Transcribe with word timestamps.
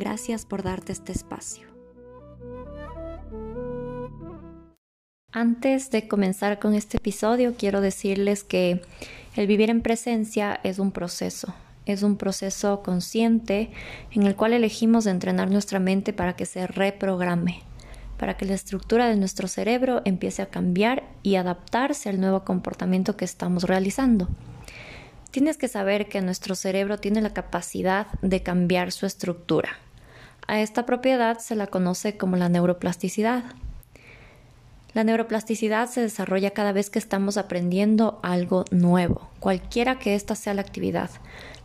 Gracias 0.00 0.46
por 0.46 0.62
darte 0.62 0.92
este 0.92 1.12
espacio. 1.12 1.68
Antes 5.30 5.90
de 5.90 6.08
comenzar 6.08 6.58
con 6.58 6.72
este 6.72 6.96
episodio, 6.96 7.52
quiero 7.58 7.82
decirles 7.82 8.42
que 8.42 8.80
el 9.36 9.46
vivir 9.46 9.68
en 9.68 9.82
presencia 9.82 10.58
es 10.64 10.78
un 10.78 10.90
proceso, 10.90 11.52
es 11.84 12.02
un 12.02 12.16
proceso 12.16 12.82
consciente 12.82 13.72
en 14.10 14.22
el 14.22 14.36
cual 14.36 14.54
elegimos 14.54 15.04
entrenar 15.04 15.50
nuestra 15.50 15.80
mente 15.80 16.14
para 16.14 16.34
que 16.34 16.46
se 16.46 16.66
reprograme, 16.66 17.60
para 18.16 18.38
que 18.38 18.46
la 18.46 18.54
estructura 18.54 19.06
de 19.06 19.16
nuestro 19.16 19.48
cerebro 19.48 20.00
empiece 20.06 20.40
a 20.40 20.48
cambiar 20.48 21.04
y 21.22 21.34
adaptarse 21.34 22.08
al 22.08 22.22
nuevo 22.22 22.42
comportamiento 22.46 23.18
que 23.18 23.26
estamos 23.26 23.64
realizando. 23.64 24.28
Tienes 25.30 25.58
que 25.58 25.68
saber 25.68 26.08
que 26.08 26.22
nuestro 26.22 26.54
cerebro 26.54 26.96
tiene 26.96 27.20
la 27.20 27.34
capacidad 27.34 28.06
de 28.22 28.42
cambiar 28.42 28.92
su 28.92 29.04
estructura. 29.04 29.76
A 30.46 30.60
esta 30.60 30.86
propiedad 30.86 31.38
se 31.38 31.54
la 31.54 31.66
conoce 31.66 32.16
como 32.16 32.36
la 32.36 32.48
neuroplasticidad. 32.48 33.44
La 34.92 35.04
neuroplasticidad 35.04 35.88
se 35.88 36.00
desarrolla 36.00 36.50
cada 36.50 36.72
vez 36.72 36.90
que 36.90 36.98
estamos 36.98 37.36
aprendiendo 37.36 38.18
algo 38.22 38.64
nuevo, 38.72 39.30
cualquiera 39.38 40.00
que 40.00 40.16
ésta 40.16 40.34
sea 40.34 40.52
la 40.52 40.62
actividad, 40.62 41.10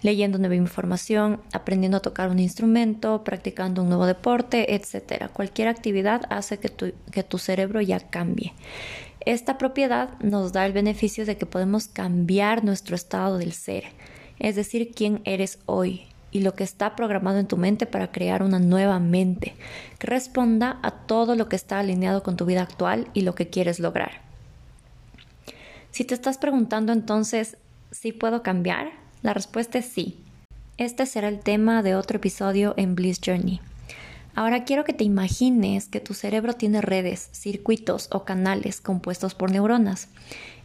leyendo 0.03 0.37
nueva 0.37 0.53
información, 0.53 1.41
aprendiendo 1.51 1.97
a 1.97 2.01
tocar 2.01 2.29
un 2.29 2.37
instrumento, 2.37 3.23
practicando 3.23 3.81
un 3.81 3.89
nuevo 3.89 4.05
deporte, 4.05 4.75
etc. 4.75 5.31
Cualquier 5.33 5.69
actividad 5.69 6.21
hace 6.29 6.59
que 6.59 6.69
tu, 6.69 6.93
que 7.11 7.23
tu 7.23 7.39
cerebro 7.39 7.81
ya 7.81 7.99
cambie. 7.99 8.53
Esta 9.21 9.57
propiedad 9.57 10.09
nos 10.19 10.53
da 10.53 10.67
el 10.67 10.73
beneficio 10.73 11.25
de 11.25 11.35
que 11.35 11.47
podemos 11.47 11.87
cambiar 11.87 12.63
nuestro 12.63 12.95
estado 12.95 13.39
del 13.39 13.53
ser, 13.53 13.85
es 14.37 14.55
decir, 14.55 14.91
quién 14.93 15.21
eres 15.23 15.57
hoy, 15.65 16.05
y 16.35 16.41
lo 16.41 16.53
que 16.53 16.65
está 16.65 16.97
programado 16.97 17.39
en 17.39 17.47
tu 17.47 17.55
mente 17.55 17.85
para 17.85 18.11
crear 18.11 18.43
una 18.43 18.59
nueva 18.59 18.99
mente 18.99 19.55
que 19.97 20.07
responda 20.07 20.79
a 20.83 20.91
todo 20.91 21.33
lo 21.37 21.47
que 21.47 21.55
está 21.55 21.79
alineado 21.79 22.23
con 22.23 22.35
tu 22.35 22.45
vida 22.45 22.61
actual 22.61 23.07
y 23.13 23.21
lo 23.21 23.35
que 23.35 23.47
quieres 23.47 23.79
lograr. 23.79 24.19
Si 25.91 26.03
te 26.03 26.13
estás 26.13 26.37
preguntando 26.37 26.91
entonces, 26.91 27.55
¿sí 27.89 28.11
puedo 28.11 28.43
cambiar? 28.43 28.91
La 29.21 29.33
respuesta 29.33 29.77
es 29.77 29.85
sí. 29.85 30.19
Este 30.77 31.05
será 31.05 31.29
el 31.29 31.39
tema 31.39 31.81
de 31.83 31.95
otro 31.95 32.17
episodio 32.17 32.73
en 32.75 32.95
Bliss 32.95 33.21
Journey. 33.25 33.61
Ahora 34.35 34.65
quiero 34.65 34.83
que 34.83 34.91
te 34.91 35.05
imagines 35.05 35.87
que 35.87 36.01
tu 36.01 36.13
cerebro 36.13 36.51
tiene 36.51 36.81
redes, 36.81 37.29
circuitos 37.31 38.09
o 38.11 38.25
canales 38.25 38.81
compuestos 38.81 39.35
por 39.35 39.51
neuronas. 39.51 40.09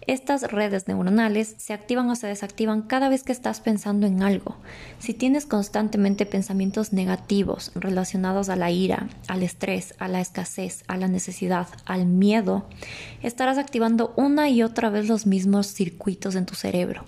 Estas 0.06 0.42
redes 0.50 0.88
neuronales 0.88 1.54
se 1.58 1.74
activan 1.74 2.08
o 2.08 2.16
se 2.16 2.26
desactivan 2.26 2.82
cada 2.82 3.08
vez 3.10 3.22
que 3.22 3.32
estás 3.32 3.60
pensando 3.60 4.06
en 4.06 4.22
algo. 4.22 4.56
Si 4.98 5.12
tienes 5.12 5.44
constantemente 5.44 6.24
pensamientos 6.24 6.92
negativos 6.92 7.70
relacionados 7.74 8.48
a 8.48 8.56
la 8.56 8.70
ira, 8.70 9.08
al 9.28 9.42
estrés, 9.42 9.94
a 9.98 10.08
la 10.08 10.20
escasez, 10.20 10.84
a 10.88 10.96
la 10.96 11.08
necesidad, 11.08 11.68
al 11.84 12.06
miedo, 12.06 12.64
estarás 13.22 13.58
activando 13.58 14.14
una 14.16 14.48
y 14.48 14.62
otra 14.62 14.88
vez 14.88 15.06
los 15.06 15.26
mismos 15.26 15.66
circuitos 15.66 16.34
en 16.34 16.46
tu 16.46 16.54
cerebro. 16.54 17.04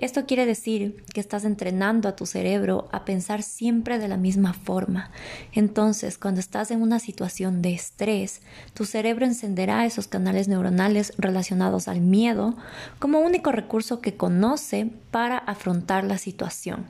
Esto 0.00 0.24
quiere 0.24 0.46
decir 0.46 1.04
que 1.12 1.20
estás 1.20 1.44
entrenando 1.44 2.08
a 2.08 2.16
tu 2.16 2.24
cerebro 2.24 2.88
a 2.90 3.04
pensar 3.04 3.42
siempre 3.42 3.98
de 3.98 4.08
la 4.08 4.16
misma 4.16 4.54
forma. 4.54 5.10
Entonces, 5.52 6.16
cuando 6.16 6.40
estás 6.40 6.70
en 6.70 6.80
una 6.80 6.98
situación 6.98 7.60
de 7.60 7.74
estrés, 7.74 8.40
tu 8.72 8.86
cerebro 8.86 9.26
encenderá 9.26 9.84
esos 9.84 10.08
canales 10.08 10.48
neuronales 10.48 11.12
relacionados 11.18 11.86
al 11.86 12.00
miedo 12.00 12.56
como 12.98 13.20
único 13.20 13.52
recurso 13.52 14.00
que 14.00 14.16
conoce 14.16 14.88
para 15.10 15.36
afrontar 15.36 16.04
la 16.04 16.16
situación. 16.16 16.86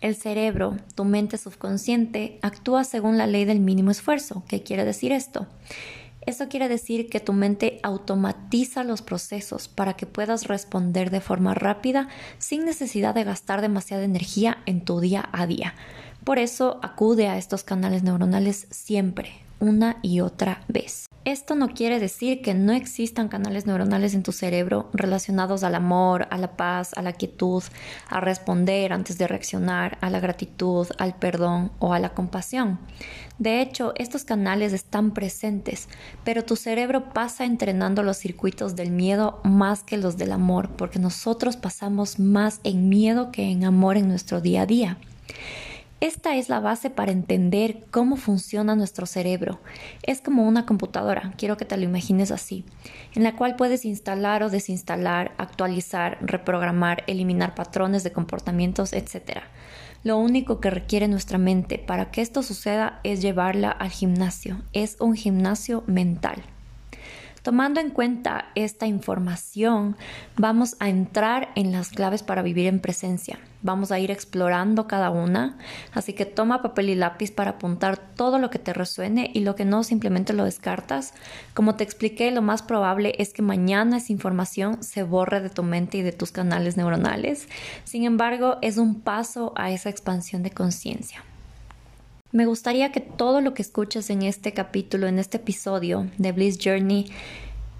El 0.00 0.16
cerebro, 0.16 0.78
tu 0.94 1.04
mente 1.04 1.36
subconsciente, 1.36 2.38
actúa 2.40 2.84
según 2.84 3.18
la 3.18 3.26
ley 3.26 3.44
del 3.44 3.60
mínimo 3.60 3.90
esfuerzo. 3.90 4.44
¿Qué 4.48 4.62
quiere 4.62 4.86
decir 4.86 5.12
esto? 5.12 5.46
Eso 6.26 6.48
quiere 6.48 6.68
decir 6.68 7.08
que 7.08 7.20
tu 7.20 7.32
mente 7.32 7.78
automatiza 7.84 8.82
los 8.82 9.00
procesos 9.00 9.68
para 9.68 9.94
que 9.94 10.06
puedas 10.06 10.48
responder 10.48 11.10
de 11.10 11.20
forma 11.20 11.54
rápida 11.54 12.08
sin 12.38 12.64
necesidad 12.64 13.14
de 13.14 13.22
gastar 13.22 13.60
demasiada 13.60 14.02
energía 14.02 14.58
en 14.66 14.84
tu 14.84 14.98
día 14.98 15.28
a 15.32 15.46
día. 15.46 15.74
Por 16.24 16.40
eso 16.40 16.80
acude 16.82 17.28
a 17.28 17.38
estos 17.38 17.62
canales 17.62 18.02
neuronales 18.02 18.66
siempre, 18.70 19.30
una 19.60 19.98
y 20.02 20.20
otra 20.20 20.64
vez. 20.66 21.05
Esto 21.26 21.56
no 21.56 21.70
quiere 21.70 21.98
decir 21.98 22.40
que 22.40 22.54
no 22.54 22.72
existan 22.72 23.26
canales 23.26 23.66
neuronales 23.66 24.14
en 24.14 24.22
tu 24.22 24.30
cerebro 24.30 24.88
relacionados 24.92 25.64
al 25.64 25.74
amor, 25.74 26.28
a 26.30 26.38
la 26.38 26.56
paz, 26.56 26.92
a 26.94 27.02
la 27.02 27.14
quietud, 27.14 27.64
a 28.08 28.20
responder 28.20 28.92
antes 28.92 29.18
de 29.18 29.26
reaccionar, 29.26 29.98
a 30.00 30.08
la 30.08 30.20
gratitud, 30.20 30.86
al 30.98 31.16
perdón 31.16 31.72
o 31.80 31.92
a 31.92 31.98
la 31.98 32.10
compasión. 32.10 32.78
De 33.40 33.60
hecho, 33.60 33.92
estos 33.96 34.22
canales 34.22 34.72
están 34.72 35.14
presentes, 35.14 35.88
pero 36.22 36.44
tu 36.44 36.54
cerebro 36.54 37.12
pasa 37.12 37.44
entrenando 37.44 38.04
los 38.04 38.18
circuitos 38.18 38.76
del 38.76 38.92
miedo 38.92 39.40
más 39.42 39.82
que 39.82 39.96
los 39.96 40.16
del 40.16 40.30
amor, 40.30 40.76
porque 40.76 41.00
nosotros 41.00 41.56
pasamos 41.56 42.20
más 42.20 42.60
en 42.62 42.88
miedo 42.88 43.32
que 43.32 43.50
en 43.50 43.64
amor 43.64 43.96
en 43.96 44.06
nuestro 44.06 44.40
día 44.40 44.62
a 44.62 44.66
día. 44.66 44.98
Esta 45.98 46.36
es 46.36 46.50
la 46.50 46.60
base 46.60 46.90
para 46.90 47.10
entender 47.10 47.86
cómo 47.90 48.16
funciona 48.16 48.76
nuestro 48.76 49.06
cerebro. 49.06 49.60
Es 50.02 50.20
como 50.20 50.46
una 50.46 50.66
computadora, 50.66 51.32
quiero 51.38 51.56
que 51.56 51.64
te 51.64 51.74
lo 51.78 51.84
imagines 51.84 52.30
así, 52.30 52.66
en 53.14 53.22
la 53.22 53.34
cual 53.34 53.56
puedes 53.56 53.86
instalar 53.86 54.42
o 54.42 54.50
desinstalar, 54.50 55.32
actualizar, 55.38 56.18
reprogramar, 56.20 57.02
eliminar 57.06 57.54
patrones 57.54 58.04
de 58.04 58.12
comportamientos, 58.12 58.92
etc. 58.92 59.38
Lo 60.04 60.18
único 60.18 60.60
que 60.60 60.68
requiere 60.68 61.08
nuestra 61.08 61.38
mente 61.38 61.78
para 61.78 62.10
que 62.10 62.20
esto 62.20 62.42
suceda 62.42 63.00
es 63.02 63.22
llevarla 63.22 63.70
al 63.70 63.90
gimnasio. 63.90 64.60
Es 64.74 64.98
un 65.00 65.14
gimnasio 65.14 65.82
mental. 65.86 66.42
Tomando 67.42 67.80
en 67.80 67.90
cuenta 67.90 68.48
esta 68.54 68.86
información, 68.86 69.96
vamos 70.36 70.76
a 70.78 70.88
entrar 70.90 71.52
en 71.54 71.72
las 71.72 71.88
claves 71.88 72.22
para 72.22 72.42
vivir 72.42 72.66
en 72.66 72.80
presencia. 72.80 73.38
Vamos 73.66 73.90
a 73.90 73.98
ir 73.98 74.12
explorando 74.12 74.86
cada 74.86 75.10
una, 75.10 75.58
así 75.92 76.12
que 76.12 76.24
toma 76.24 76.62
papel 76.62 76.88
y 76.88 76.94
lápiz 76.94 77.32
para 77.32 77.50
apuntar 77.50 77.98
todo 77.98 78.38
lo 78.38 78.48
que 78.48 78.60
te 78.60 78.72
resuene 78.72 79.28
y 79.34 79.40
lo 79.40 79.56
que 79.56 79.64
no 79.64 79.82
simplemente 79.82 80.32
lo 80.32 80.44
descartas. 80.44 81.14
Como 81.52 81.74
te 81.74 81.82
expliqué, 81.82 82.30
lo 82.30 82.42
más 82.42 82.62
probable 82.62 83.16
es 83.18 83.32
que 83.32 83.42
mañana 83.42 83.96
esa 83.96 84.12
información 84.12 84.84
se 84.84 85.02
borre 85.02 85.40
de 85.40 85.50
tu 85.50 85.64
mente 85.64 85.98
y 85.98 86.02
de 86.02 86.12
tus 86.12 86.30
canales 86.30 86.76
neuronales. 86.76 87.48
Sin 87.82 88.04
embargo, 88.04 88.58
es 88.62 88.78
un 88.78 89.00
paso 89.00 89.52
a 89.56 89.72
esa 89.72 89.90
expansión 89.90 90.44
de 90.44 90.52
conciencia. 90.52 91.24
Me 92.30 92.46
gustaría 92.46 92.92
que 92.92 93.00
todo 93.00 93.40
lo 93.40 93.52
que 93.52 93.62
escuches 93.62 94.10
en 94.10 94.22
este 94.22 94.52
capítulo, 94.52 95.08
en 95.08 95.18
este 95.18 95.38
episodio 95.38 96.06
de 96.18 96.30
Bliss 96.30 96.60
Journey, 96.62 97.10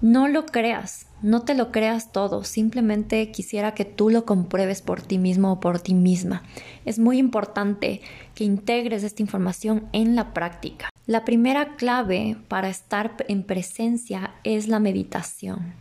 no 0.01 0.27
lo 0.27 0.45
creas, 0.45 1.06
no 1.21 1.41
te 1.41 1.55
lo 1.55 1.71
creas 1.71 2.11
todo, 2.11 2.43
simplemente 2.43 3.31
quisiera 3.31 3.73
que 3.73 3.85
tú 3.85 4.09
lo 4.09 4.25
compruebes 4.25 4.81
por 4.81 5.01
ti 5.01 5.17
mismo 5.17 5.53
o 5.53 5.59
por 5.59 5.79
ti 5.79 5.93
misma. 5.93 6.43
Es 6.85 6.99
muy 6.99 7.17
importante 7.17 8.01
que 8.35 8.43
integres 8.43 9.03
esta 9.03 9.21
información 9.21 9.87
en 9.93 10.15
la 10.15 10.33
práctica. 10.33 10.89
La 11.07 11.25
primera 11.25 11.75
clave 11.75 12.37
para 12.47 12.69
estar 12.69 13.15
en 13.27 13.43
presencia 13.43 14.31
es 14.43 14.67
la 14.67 14.79
meditación. 14.79 15.73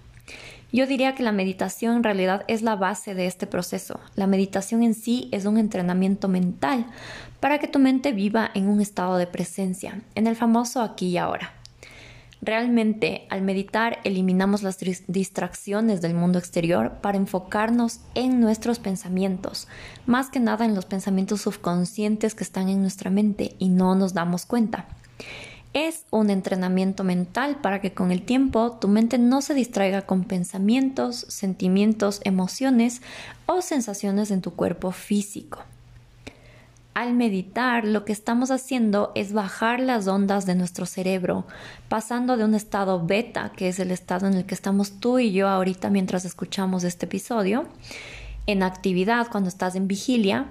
Yo 0.73 0.87
diría 0.87 1.15
que 1.15 1.23
la 1.23 1.33
meditación 1.33 1.97
en 1.97 2.03
realidad 2.03 2.45
es 2.49 2.63
la 2.63 2.77
base 2.77 3.15
de 3.15 3.27
este 3.27 3.47
proceso. 3.47 4.01
La 4.15 4.27
meditación 4.27 4.83
en 4.83 4.95
sí 4.95 5.29
es 5.33 5.45
un 5.45 5.59
entrenamiento 5.59 6.29
mental 6.29 6.87
para 7.41 7.59
que 7.59 7.69
tu 7.69 7.79
mente 7.79 8.13
viva 8.13 8.51
en 8.55 8.69
un 8.69 8.81
estado 8.81 9.17
de 9.17 9.27
presencia, 9.27 10.03
en 10.15 10.27
el 10.27 10.37
famoso 10.37 10.83
aquí 10.83 11.09
y 11.09 11.19
ahora. 11.19 11.56
Realmente, 12.47 13.27
al 13.29 13.43
meditar, 13.43 13.99
eliminamos 14.05 14.63
las 14.63 14.79
distracciones 15.09 16.01
del 16.01 16.15
mundo 16.15 16.39
exterior 16.39 16.93
para 17.03 17.19
enfocarnos 17.19 17.99
en 18.15 18.41
nuestros 18.41 18.79
pensamientos, 18.79 19.67
más 20.07 20.31
que 20.31 20.39
nada 20.39 20.65
en 20.65 20.77
los 20.77 20.85
pensamientos 20.85 21.41
subconscientes 21.41 22.37
que 22.37 22.45
están 22.45 22.69
en 22.69 22.83
nuestra 22.83 23.11
mente 23.11 23.57
y 23.59 23.69
no 23.69 23.97
nos 23.97 24.15
damos 24.15 24.47
cuenta. 24.47 24.87
Es 25.73 26.05
un 26.13 26.31
entrenamiento 26.31 27.03
mental 27.03 27.57
para 27.61 27.81
que 27.81 27.95
con 27.95 28.13
el 28.13 28.23
tiempo 28.23 28.79
tu 28.81 28.87
mente 28.87 29.19
no 29.19 29.43
se 29.43 29.53
distraiga 29.53 30.03
con 30.03 30.23
pensamientos, 30.23 31.27
sentimientos, 31.29 32.21
emociones 32.23 33.03
o 33.47 33.61
sensaciones 33.61 34.31
en 34.31 34.41
tu 34.41 34.55
cuerpo 34.55 34.93
físico. 34.93 35.65
Al 36.97 37.13
meditar, 37.13 37.85
lo 37.85 38.07
que 38.07 38.13
estamos 38.15 38.51
haciendo 38.51 39.13
es 39.15 39.35
bajar 39.35 39.81
las 39.81 40.07
ondas 40.07 40.47
de 40.47 40.55
nuestro 40.55 40.87
cerebro, 40.87 41.47
pasando 41.91 42.39
de 42.39 42.45
un 42.45 42.55
estado 42.55 43.05
beta, 43.05 43.53
que 43.55 43.69
es 43.69 43.79
el 43.81 43.91
estado 43.91 44.27
en 44.27 44.33
el 44.33 44.47
que 44.47 44.55
estamos 44.55 44.93
tú 44.99 45.19
y 45.19 45.31
yo 45.31 45.47
ahorita 45.47 45.91
mientras 45.91 46.25
escuchamos 46.25 46.85
este 46.85 47.05
episodio, 47.05 47.67
en 48.47 48.63
actividad 48.63 49.29
cuando 49.31 49.51
estás 49.51 49.75
en 49.75 49.89
vigilia, 49.89 50.47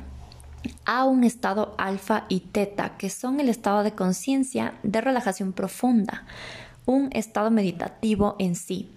a 0.86 1.06
un 1.06 1.24
estado 1.24 1.74
alfa 1.80 2.26
y 2.30 2.42
teta, 2.42 2.96
que 2.96 3.10
son 3.10 3.40
el 3.40 3.50
estado 3.50 3.82
de 3.82 3.94
conciencia 3.94 4.76
de 4.84 5.02
relajación 5.02 5.52
profunda, 5.52 6.28
un 6.86 7.10
estado 7.12 7.50
meditativo 7.50 8.36
en 8.38 8.54
sí 8.56 8.95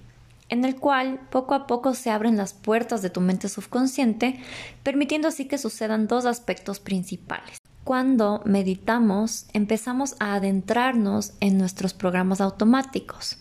en 0.49 0.65
el 0.65 0.77
cual 0.77 1.21
poco 1.31 1.55
a 1.55 1.67
poco 1.67 1.95
se 1.95 2.11
abren 2.11 2.37
las 2.37 2.53
puertas 2.55 3.03
de 3.03 3.11
tu 3.11 3.21
mente 3.21 3.49
subconsciente, 3.49 4.41
permitiendo 4.83 5.29
así 5.29 5.47
que 5.47 5.59
sucedan 5.59 6.07
dos 6.07 6.27
aspectos 6.27 6.81
principales. 6.81 7.59
Cuando 7.85 8.43
meditamos, 8.45 9.47
empezamos 9.53 10.17
a 10.21 10.35
adentrarnos 10.35 11.33
en 11.41 11.57
nuestros 11.59 11.95
programas 11.95 12.41
automáticos. 12.41 13.39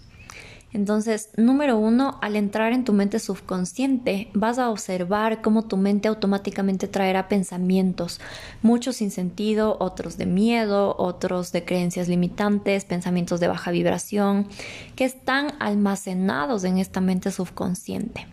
Entonces, 0.77 1.31
número 1.37 1.75
uno, 1.75 2.19
al 2.21 2.35
entrar 2.35 2.71
en 2.71 2.83
tu 2.83 2.93
mente 2.93 3.17
subconsciente, 3.17 4.29
vas 4.35 4.59
a 4.59 4.69
observar 4.69 5.41
cómo 5.41 5.63
tu 5.63 5.75
mente 5.75 6.07
automáticamente 6.07 6.87
traerá 6.87 7.27
pensamientos, 7.27 8.21
muchos 8.61 8.97
sin 8.97 9.09
sentido, 9.09 9.77
otros 9.79 10.19
de 10.19 10.27
miedo, 10.27 10.95
otros 10.99 11.51
de 11.51 11.65
creencias 11.65 12.07
limitantes, 12.07 12.85
pensamientos 12.85 13.39
de 13.39 13.47
baja 13.47 13.71
vibración, 13.71 14.49
que 14.95 15.05
están 15.05 15.53
almacenados 15.57 16.63
en 16.63 16.77
esta 16.77 17.01
mente 17.01 17.31
subconsciente. 17.31 18.27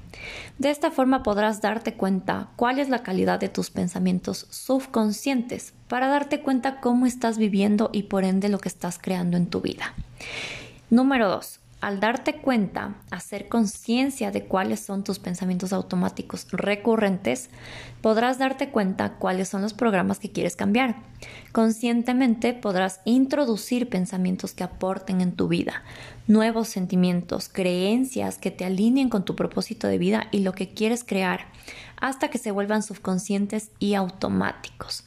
De 0.59 0.69
esta 0.69 0.91
forma 0.91 1.23
podrás 1.23 1.63
darte 1.63 1.95
cuenta 1.95 2.51
cuál 2.57 2.79
es 2.79 2.91
la 2.91 3.03
calidad 3.03 3.41
de 3.41 3.49
tus 3.49 3.71
pensamientos 3.71 4.47
subconscientes 4.51 5.73
para 5.89 6.09
darte 6.09 6.43
cuenta 6.43 6.83
cómo 6.83 7.07
estás 7.07 7.39
viviendo 7.39 7.89
y 7.91 8.03
por 8.03 8.23
ende 8.23 8.51
lo 8.51 8.59
que 8.59 8.69
estás 8.69 8.99
creando 9.01 9.39
en 9.39 9.47
tu 9.47 9.63
vida. 9.63 9.95
Número 10.91 11.31
2 11.31 11.64
al 11.85 12.01
darte 12.01 12.37
cuenta, 12.37 12.95
hacer 13.11 13.49
conciencia 13.49 14.31
de 14.31 14.45
cuáles 14.45 14.81
son 14.81 15.05
tus 15.05 15.19
pensamientos 15.19 15.75
automáticos 15.75 16.47
recurrentes, 16.51 17.51
podrás 18.01 18.39
darte 18.39 18.71
cuenta 18.71 19.17
cuáles 19.19 19.51
son 19.51 19.61
los 19.61 19.75
programas 19.75 20.19
que 20.19 20.31
quieres 20.31 20.57
cambiar. 20.57 20.97
Conscientemente 21.53 22.55
podrás 22.55 23.03
introducir 23.05 23.91
pensamientos 23.91 24.55
que 24.55 24.65
aporten 24.65 25.21
en 25.21 25.33
tu 25.33 25.47
vida, 25.47 25.83
nuevos 26.27 26.69
sentimientos, 26.69 27.51
creencias 27.51 28.39
que 28.39 28.51
te 28.51 28.65
alineen 28.65 29.11
con 29.11 29.27
tu 29.27 29.37
propósito 29.37 29.87
de 29.87 29.99
vida 29.99 30.29
y 30.31 30.39
lo 30.39 30.53
que 30.53 30.71
quieres 30.71 31.05
crear, 31.05 31.49
hasta 32.01 32.29
que 32.29 32.39
se 32.39 32.51
vuelvan 32.51 32.83
subconscientes 32.83 33.71
y 33.79 33.93
automáticos. 33.93 35.05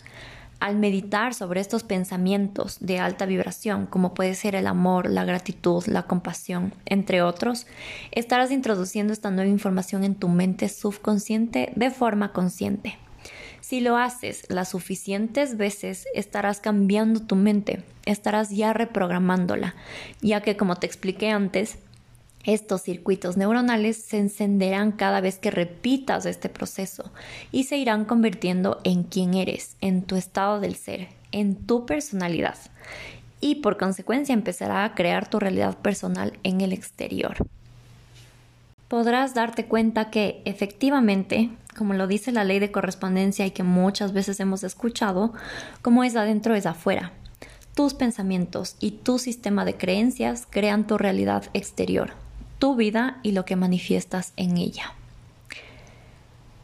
Al 0.60 0.76
meditar 0.76 1.36
sobre 1.36 1.62
estos 1.62 1.84
pensamientos 1.84 2.78
de 2.80 2.98
alta 2.98 3.28
vibración, 3.28 3.86
como 3.86 4.16
puede 4.16 4.34
ser 4.34 4.56
el 4.56 4.66
amor, 4.66 5.08
la 5.08 5.24
gratitud, 5.24 5.86
la 5.86 6.04
compasión, 6.04 6.74
entre 6.86 7.22
otros, 7.22 7.68
estarás 8.12 8.50
introduciendo 8.50 9.14
esta 9.14 9.30
nueva 9.30 9.52
información 9.52 10.04
en 10.04 10.16
tu 10.16 10.30
mente 10.30 10.68
subconsciente 10.68 11.72
de 11.76 11.92
forma 11.92 12.34
consciente. 12.34 12.98
Si 13.62 13.82
lo 13.82 13.98
haces 13.98 14.46
las 14.50 14.70
suficientes 14.70 15.58
veces, 15.58 16.08
estarás 16.16 16.60
cambiando 16.60 17.20
tu 17.20 17.36
mente, 17.36 17.84
estarás 18.06 18.50
ya 18.50 18.74
reprogramándola, 18.74 19.76
ya 20.22 20.42
que 20.42 20.58
como 20.58 20.78
te 20.78 20.88
expliqué 20.88 21.30
antes, 21.30 21.78
estos 22.48 22.82
circuitos 22.82 23.36
neuronales 23.36 23.98
se 23.98 24.18
encenderán 24.18 24.94
cada 24.94 25.20
vez 25.20 25.38
que 25.38 25.52
repitas 25.52 26.26
este 26.26 26.48
proceso 26.48 27.12
y 27.52 27.66
se 27.66 27.78
irán 27.78 28.06
convirtiendo 28.06 28.80
en 28.86 29.04
quien 29.04 29.34
eres, 29.34 29.76
en 29.82 30.02
tu 30.02 30.16
estado 30.16 30.62
del 30.62 30.76
ser, 30.76 31.10
en 31.34 31.56
tu 31.56 31.86
personalidad. 31.86 32.58
Y 33.42 33.56
por 33.56 33.78
consecuencia 33.78 34.32
empezará 34.32 34.86
a 34.86 34.96
crear 34.96 35.30
tu 35.30 35.40
realidad 35.40 35.78
personal 35.78 36.40
en 36.44 36.62
el 36.62 36.72
exterior. 36.72 37.36
Podrás 38.88 39.34
darte 39.34 39.66
cuenta 39.66 40.10
que 40.10 40.42
efectivamente, 40.46 41.50
como 41.78 41.96
lo 41.96 42.08
dice 42.08 42.32
la 42.32 42.46
ley 42.46 42.60
de 42.60 42.72
correspondencia 42.72 43.46
y 43.46 43.52
que 43.52 43.64
muchas 43.64 44.14
veces 44.14 44.40
hemos 44.40 44.64
escuchado, 44.64 45.34
como 45.82 46.06
es 46.06 46.16
adentro 46.16 46.56
es 46.56 46.66
afuera. 46.66 47.12
Tus 47.76 47.94
pensamientos 47.94 48.78
y 48.80 48.92
tu 48.92 49.20
sistema 49.20 49.66
de 49.66 49.76
creencias 49.76 50.48
crean 50.50 50.88
tu 50.88 50.98
realidad 50.98 51.44
exterior, 51.54 52.14
tu 52.60 52.76
vida 52.76 53.20
y 53.24 53.32
lo 53.32 53.46
que 53.46 53.56
manifiestas 53.56 54.34
en 54.36 54.58
ella. 54.58 54.94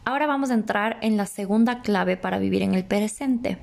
Ahora 0.06 0.28
vamos 0.28 0.52
a 0.52 0.56
entrar 0.56 0.98
en 1.02 1.16
la 1.16 1.26
segunda 1.26 1.82
clave 1.82 2.18
para 2.18 2.40
vivir 2.40 2.62
en 2.62 2.74
el 2.74 2.84
presente. 2.84 3.58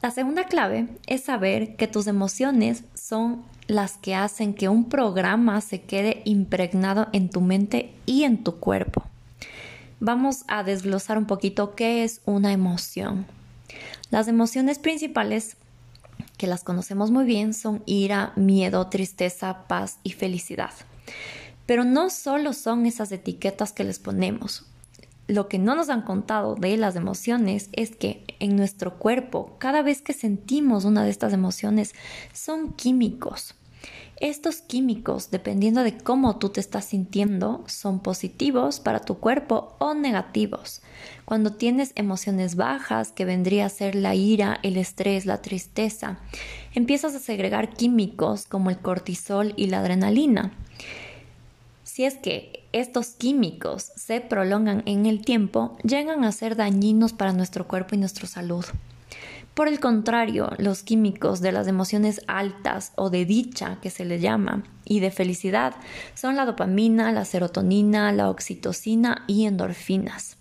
La 0.00 0.10
segunda 0.10 0.44
clave 0.44 0.88
es 1.06 1.24
saber 1.24 1.76
que 1.76 1.86
tus 1.86 2.06
emociones 2.06 2.84
son 2.94 3.44
las 3.68 3.98
que 3.98 4.14
hacen 4.14 4.54
que 4.54 4.68
un 4.68 4.88
programa 4.88 5.60
se 5.60 5.82
quede 5.82 6.22
impregnado 6.24 7.08
en 7.12 7.30
tu 7.30 7.40
mente 7.40 7.94
y 8.06 8.24
en 8.24 8.42
tu 8.42 8.58
cuerpo. 8.58 9.04
Vamos 10.00 10.44
a 10.48 10.64
desglosar 10.64 11.18
un 11.18 11.26
poquito 11.26 11.74
qué 11.76 12.02
es 12.02 12.22
una 12.24 12.52
emoción. 12.52 13.26
Las 14.10 14.28
emociones 14.28 14.78
principales 14.78 15.56
que 16.36 16.48
las 16.48 16.64
conocemos 16.64 17.10
muy 17.10 17.24
bien 17.24 17.54
son 17.54 17.82
ira, 17.86 18.32
miedo, 18.34 18.88
tristeza, 18.88 19.68
paz 19.68 19.98
y 20.02 20.10
felicidad. 20.10 20.72
Pero 21.66 21.84
no 21.84 22.10
solo 22.10 22.52
son 22.52 22.86
esas 22.86 23.12
etiquetas 23.12 23.72
que 23.72 23.84
les 23.84 23.98
ponemos. 23.98 24.66
Lo 25.28 25.48
que 25.48 25.58
no 25.58 25.74
nos 25.74 25.88
han 25.88 26.02
contado 26.02 26.56
de 26.56 26.76
las 26.76 26.96
emociones 26.96 27.68
es 27.72 27.94
que 27.94 28.24
en 28.40 28.56
nuestro 28.56 28.98
cuerpo, 28.98 29.56
cada 29.58 29.82
vez 29.82 30.02
que 30.02 30.12
sentimos 30.12 30.84
una 30.84 31.04
de 31.04 31.10
estas 31.10 31.32
emociones, 31.32 31.94
son 32.32 32.72
químicos. 32.72 33.54
Estos 34.22 34.60
químicos, 34.60 35.32
dependiendo 35.32 35.82
de 35.82 35.98
cómo 35.98 36.38
tú 36.38 36.50
te 36.50 36.60
estás 36.60 36.84
sintiendo, 36.84 37.64
son 37.66 37.98
positivos 37.98 38.78
para 38.78 39.00
tu 39.00 39.18
cuerpo 39.18 39.74
o 39.80 39.94
negativos. 39.94 40.80
Cuando 41.24 41.54
tienes 41.54 41.90
emociones 41.96 42.54
bajas, 42.54 43.10
que 43.10 43.24
vendría 43.24 43.66
a 43.66 43.68
ser 43.68 43.96
la 43.96 44.14
ira, 44.14 44.60
el 44.62 44.76
estrés, 44.76 45.26
la 45.26 45.42
tristeza, 45.42 46.20
empiezas 46.72 47.16
a 47.16 47.18
segregar 47.18 47.74
químicos 47.74 48.46
como 48.46 48.70
el 48.70 48.78
cortisol 48.78 49.54
y 49.56 49.66
la 49.66 49.80
adrenalina. 49.80 50.52
Si 51.82 52.04
es 52.04 52.14
que 52.14 52.62
estos 52.70 53.08
químicos 53.08 53.90
se 53.96 54.20
prolongan 54.20 54.84
en 54.86 55.06
el 55.06 55.24
tiempo, 55.24 55.76
llegan 55.82 56.22
a 56.22 56.30
ser 56.30 56.54
dañinos 56.54 57.12
para 57.12 57.32
nuestro 57.32 57.66
cuerpo 57.66 57.96
y 57.96 57.98
nuestra 57.98 58.28
salud. 58.28 58.64
Por 59.54 59.68
el 59.68 59.80
contrario, 59.80 60.50
los 60.56 60.82
químicos 60.82 61.42
de 61.42 61.52
las 61.52 61.68
emociones 61.68 62.22
altas 62.26 62.92
o 62.96 63.10
de 63.10 63.26
dicha, 63.26 63.78
que 63.82 63.90
se 63.90 64.06
le 64.06 64.18
llama, 64.18 64.64
y 64.84 65.00
de 65.00 65.10
felicidad, 65.10 65.74
son 66.14 66.36
la 66.36 66.46
dopamina, 66.46 67.12
la 67.12 67.26
serotonina, 67.26 68.12
la 68.12 68.30
oxitocina 68.30 69.24
y 69.26 69.44
endorfinas. 69.44 70.38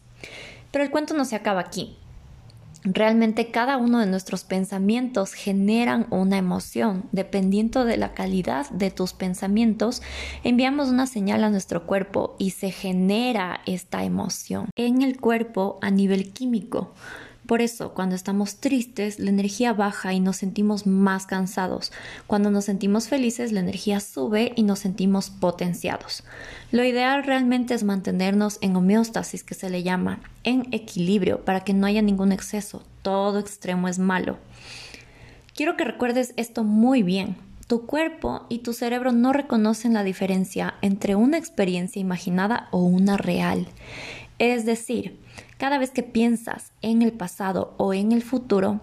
Pero 0.72 0.86
el 0.86 0.92
cuento 0.92 1.14
no 1.14 1.26
se 1.26 1.36
acaba 1.36 1.60
aquí. 1.60 1.98
Realmente 2.84 3.52
cada 3.52 3.78
uno 3.78 4.00
de 4.00 4.08
nuestros 4.08 4.44
pensamientos 4.44 5.34
generan 5.34 6.08
una 6.10 6.38
emoción. 6.38 7.04
Dependiendo 7.12 7.86
de 7.86 7.98
la 7.98 8.14
calidad 8.14 8.70
de 8.72 8.90
tus 8.90 9.14
pensamientos, 9.14 10.02
enviamos 10.44 10.90
una 10.90 11.06
señal 11.06 11.44
a 11.44 11.52
nuestro 11.52 11.86
cuerpo 11.86 12.36
y 12.40 12.52
se 12.52 12.72
genera 12.72 13.62
esta 13.68 14.04
emoción 14.04 14.70
en 14.76 15.04
el 15.04 15.20
cuerpo 15.20 15.78
a 15.82 15.92
nivel 15.92 16.32
químico. 16.34 16.94
Por 17.52 17.62
eso, 17.62 17.94
cuando 17.94 18.16
estamos 18.16 18.62
tristes, 18.62 19.20
la 19.20 19.30
energía 19.30 19.74
baja 19.74 20.14
y 20.14 20.22
nos 20.22 20.38
sentimos 20.38 20.88
más 20.88 21.26
cansados. 21.26 21.92
Cuando 22.26 22.50
nos 22.50 22.64
sentimos 22.64 23.10
felices, 23.10 23.52
la 23.52 23.60
energía 23.60 24.00
sube 24.00 24.54
y 24.56 24.64
nos 24.64 24.80
sentimos 24.80 25.30
potenciados. 25.30 26.24
Lo 26.72 26.86
ideal 26.86 27.26
realmente 27.26 27.74
es 27.74 27.84
mantenernos 27.84 28.58
en 28.62 28.78
homeostasis, 28.78 29.44
que 29.44 29.54
se 29.54 29.70
le 29.70 29.84
llama, 29.84 30.22
en 30.46 30.70
equilibrio, 30.72 31.44
para 31.44 31.66
que 31.66 31.74
no 31.74 31.88
haya 31.88 32.02
ningún 32.02 32.32
exceso. 32.32 32.84
Todo 33.02 33.40
extremo 33.40 33.90
es 33.90 34.00
malo. 34.00 34.38
Quiero 35.54 35.76
que 35.76 35.84
recuerdes 35.84 36.34
esto 36.38 36.64
muy 36.64 37.04
bien. 37.04 37.36
Tu 37.68 37.86
cuerpo 37.86 38.46
y 38.48 38.60
tu 38.60 38.72
cerebro 38.72 39.12
no 39.12 39.34
reconocen 39.34 39.94
la 39.94 40.06
diferencia 40.06 40.76
entre 40.82 41.16
una 41.16 41.38
experiencia 41.38 42.00
imaginada 42.00 42.70
o 42.72 42.82
una 42.82 43.18
real. 43.18 43.68
Es 44.40 44.66
decir, 44.66 45.20
cada 45.62 45.78
vez 45.78 45.92
que 45.92 46.02
piensas 46.02 46.72
en 46.82 47.04
el 47.04 47.14
pasado 47.14 47.76
o 47.78 47.94
en 47.94 48.14
el 48.14 48.24
futuro, 48.24 48.80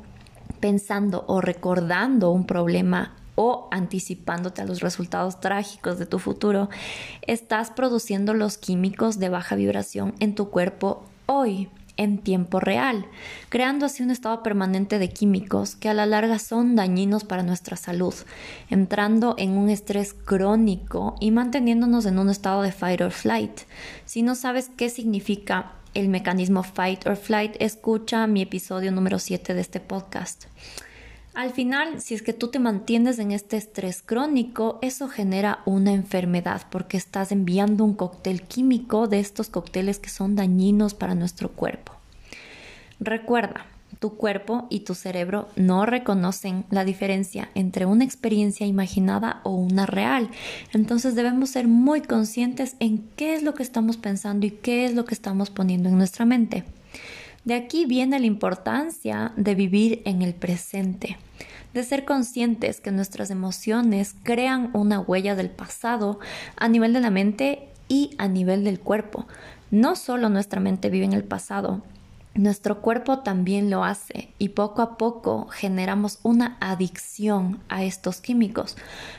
pensando 0.61 1.25
o 1.26 1.40
recordando 1.40 2.30
un 2.30 2.47
problema 2.47 3.16
o 3.35 3.66
anticipándote 3.73 4.62
a 4.62 4.64
los 4.64 4.78
resultados 4.78 5.40
trágicos 5.40 5.99
de 5.99 6.06
tu 6.06 6.20
futuro, 6.20 6.68
estás 7.23 7.73
produciendo 7.73 8.32
los 8.32 8.58
químicos 8.58 9.18
de 9.18 9.28
baja 9.28 9.56
vibración 9.56 10.14
en 10.20 10.37
tu 10.37 10.50
cuerpo 10.50 11.02
hoy 11.26 11.68
en 11.97 12.18
tiempo 12.18 12.61
real, 12.61 13.06
creando 13.49 13.85
así 13.85 14.04
un 14.04 14.12
estado 14.12 14.44
permanente 14.44 15.00
de 15.00 15.11
químicos 15.11 15.75
que 15.75 15.88
a 15.88 15.94
la 15.94 16.06
larga 16.06 16.38
son 16.38 16.76
dañinos 16.76 17.25
para 17.25 17.42
nuestra 17.42 17.76
salud, 17.76 18.14
entrando 18.70 19.35
en 19.37 19.58
un 19.58 19.68
estrés 19.68 20.14
crónico 20.14 21.16
y 21.18 21.32
manteniéndonos 21.32 22.06
en 22.06 22.20
un 22.20 22.30
estado 22.30 22.62
de 22.62 22.70
fight 22.70 23.00
or 23.00 23.11
flight. 23.11 23.62
Si 24.04 24.23
no 24.23 24.37
sabes 24.37 24.70
qué 24.76 24.90
significa 24.90 25.73
el 25.95 26.09
mecanismo 26.09 26.62
fight 26.62 27.07
or 27.07 27.16
flight, 27.16 27.57
escucha 27.61 28.26
mi 28.26 28.42
episodio 28.42 28.92
número 28.92 29.18
7 29.18 29.54
de 29.54 29.61
este 29.61 29.80
podcast. 29.80 30.45
Al 31.35 31.52
final, 31.52 32.00
si 32.00 32.14
es 32.14 32.23
que 32.23 32.33
tú 32.33 32.49
te 32.49 32.59
mantienes 32.59 33.21
en 33.21 33.30
este 33.30 33.57
estrés 33.57 34.02
crónico, 34.02 34.80
eso 34.83 35.09
genera 35.09 35.61
una 35.66 35.92
enfermedad 35.92 36.62
porque 36.71 36.97
estás 36.97 37.30
enviando 37.30 37.85
un 37.85 37.95
cóctel 37.95 38.42
químico 38.42 39.07
de 39.07 39.21
estos 39.21 39.49
cócteles 39.49 40.00
que 40.00 40.09
son 40.09 40.35
dañinos 40.35 40.95
para 40.95 41.14
nuestro 41.14 41.50
cuerpo. 41.50 41.92
Recuerda, 42.99 43.66
tu 43.98 44.16
cuerpo 44.16 44.66
y 44.70 44.80
tu 44.80 44.94
cerebro 44.94 45.48
no 45.56 45.86
reconocen 45.86 46.64
la 46.70 46.84
diferencia 46.84 47.48
entre 47.54 47.86
una 47.86 48.04
experiencia 48.04 48.66
imaginada 48.66 49.40
o 49.44 49.50
una 49.50 49.86
real. 49.86 50.30
Entonces 50.72 51.14
debemos 51.14 51.50
ser 51.50 51.66
muy 51.66 52.00
conscientes 52.00 52.76
en 52.80 53.08
qué 53.16 53.34
es 53.34 53.42
lo 53.42 53.54
que 53.54 53.62
estamos 53.62 53.96
pensando 53.96 54.46
y 54.46 54.50
qué 54.50 54.84
es 54.84 54.94
lo 54.94 55.04
que 55.04 55.14
estamos 55.14 55.50
poniendo 55.50 55.88
en 55.88 55.98
nuestra 55.98 56.24
mente. 56.24 56.64
De 57.44 57.54
aquí 57.54 57.86
viene 57.86 58.20
la 58.20 58.26
importancia 58.26 59.32
de 59.36 59.54
vivir 59.54 60.02
en 60.04 60.22
el 60.22 60.34
presente, 60.34 61.16
de 61.72 61.82
ser 61.82 62.04
conscientes 62.04 62.80
que 62.80 62.90
nuestras 62.90 63.30
emociones 63.30 64.14
crean 64.22 64.70
una 64.74 65.00
huella 65.00 65.34
del 65.34 65.50
pasado 65.50 66.18
a 66.56 66.68
nivel 66.68 66.92
de 66.92 67.00
la 67.00 67.10
mente 67.10 67.68
y 67.88 68.10
a 68.18 68.28
nivel 68.28 68.64
del 68.64 68.80
cuerpo. 68.80 69.26
No 69.70 69.96
solo 69.96 70.28
nuestra 70.28 70.60
mente 70.60 70.90
vive 70.90 71.04
en 71.04 71.12
el 71.12 71.24
pasado, 71.24 71.82
nuestro 72.35 72.80
cuerpo 72.80 73.20
también 73.20 73.70
lo 73.70 73.85
hace 73.85 74.32
y 74.38 74.50
poco 74.50 74.82
a 74.82 74.97
poco 74.97 75.49
generamos 75.49 76.20
una 76.23 76.56
adicción 76.61 77.61
a 77.68 77.82
estos 77.82 78.20
químicos, 78.20 78.76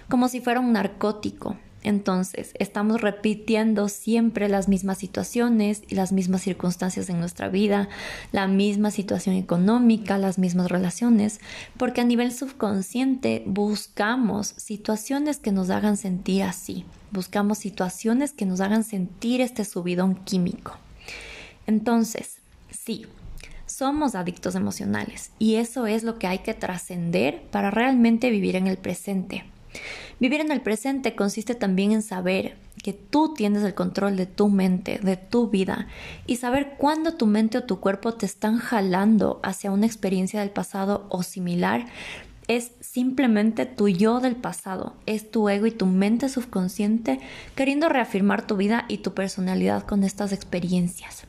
como 0.09 0.27
si 0.29 0.39
fuera 0.39 0.59
un 0.59 0.73
narcótico. 0.73 1.57
Entonces, 1.81 2.51
estamos 2.59 2.99
repitiendo 2.99 3.87
siempre 3.87 4.49
las 4.49 4.67
mismas 4.67 4.97
situaciones 4.97 5.81
y 5.87 5.95
las 5.95 6.11
mismas 6.11 6.41
circunstancias 6.41 7.09
en 7.09 7.19
nuestra 7.19 7.47
vida, 7.47 7.87
la 8.33 8.47
misma 8.47 8.91
situación 8.91 9.35
económica, 9.35 10.17
las 10.17 10.37
mismas 10.39 10.69
relaciones, 10.69 11.39
porque 11.77 12.01
a 12.01 12.05
nivel 12.05 12.33
subconsciente 12.33 13.43
buscamos 13.45 14.53
situaciones 14.57 15.37
que 15.37 15.53
nos 15.53 15.69
hagan 15.69 15.95
sentir 15.95 16.43
así, 16.43 16.83
buscamos 17.11 17.59
situaciones 17.59 18.33
que 18.33 18.45
nos 18.45 18.59
hagan 18.59 18.83
sentir 18.83 19.39
este 19.39 19.63
subidón 19.63 20.15
químico. 20.15 20.77
Entonces, 21.65 22.38
Sí, 22.71 23.05
somos 23.65 24.15
adictos 24.15 24.55
emocionales 24.55 25.31
y 25.39 25.55
eso 25.55 25.87
es 25.87 26.03
lo 26.03 26.17
que 26.17 26.27
hay 26.27 26.39
que 26.39 26.53
trascender 26.53 27.41
para 27.51 27.71
realmente 27.71 28.29
vivir 28.29 28.55
en 28.55 28.67
el 28.67 28.77
presente. 28.77 29.45
Vivir 30.19 30.41
en 30.41 30.51
el 30.51 30.61
presente 30.61 31.15
consiste 31.15 31.55
también 31.55 31.91
en 31.91 32.01
saber 32.01 32.57
que 32.83 32.93
tú 32.93 33.33
tienes 33.33 33.63
el 33.63 33.73
control 33.73 34.15
de 34.15 34.25
tu 34.25 34.49
mente, 34.49 34.99
de 35.01 35.17
tu 35.17 35.49
vida, 35.49 35.87
y 36.25 36.37
saber 36.37 36.75
cuándo 36.77 37.13
tu 37.13 37.25
mente 37.25 37.57
o 37.57 37.63
tu 37.63 37.79
cuerpo 37.79 38.13
te 38.13 38.25
están 38.25 38.57
jalando 38.57 39.39
hacia 39.43 39.71
una 39.71 39.85
experiencia 39.85 40.39
del 40.39 40.49
pasado 40.49 41.05
o 41.09 41.23
similar, 41.23 41.85
es 42.47 42.71
simplemente 42.79 43.65
tu 43.65 43.87
yo 43.87 44.19
del 44.19 44.35
pasado, 44.35 44.95
es 45.05 45.29
tu 45.29 45.49
ego 45.49 45.67
y 45.67 45.71
tu 45.71 45.85
mente 45.85 46.29
subconsciente 46.29 47.19
queriendo 47.55 47.89
reafirmar 47.89 48.47
tu 48.47 48.57
vida 48.57 48.85
y 48.87 48.99
tu 48.99 49.13
personalidad 49.13 49.83
con 49.83 50.03
estas 50.03 50.31
experiencias. 50.31 51.27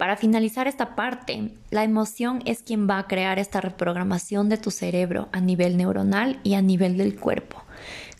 Para 0.00 0.16
finalizar 0.16 0.66
esta 0.66 0.96
parte, 0.96 1.50
la 1.68 1.84
emoción 1.84 2.40
es 2.46 2.62
quien 2.62 2.88
va 2.88 2.96
a 2.96 3.06
crear 3.06 3.38
esta 3.38 3.60
reprogramación 3.60 4.48
de 4.48 4.56
tu 4.56 4.70
cerebro 4.70 5.28
a 5.30 5.42
nivel 5.42 5.76
neuronal 5.76 6.40
y 6.42 6.54
a 6.54 6.62
nivel 6.62 6.96
del 6.96 7.20
cuerpo. 7.20 7.62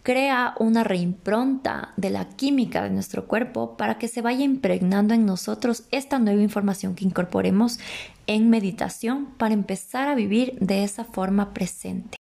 Crea 0.03 0.53
una 0.59 0.85
reimpronta 0.85 1.95
de 1.97 2.11
la 2.11 2.29
química 2.29 2.83
de 2.83 2.91
nuestro 2.91 3.27
cuerpo 3.27 3.79
para 3.79 3.97
que 3.97 4.09
se 4.09 4.21
vaya 4.21 4.45
impregnando 4.45 5.15
en 5.15 5.25
nosotros 5.25 5.85
esta 5.91 6.19
nueva 6.19 6.43
información 6.43 6.95
que 6.95 7.07
incorporemos 7.07 7.79
en 8.27 8.51
meditación 8.51 9.29
para 9.39 9.55
empezar 9.55 10.07
a 10.09 10.15
vivir 10.15 10.59
de 10.61 10.85
esa 10.85 11.05
forma 11.05 11.55
presente. 11.55 12.19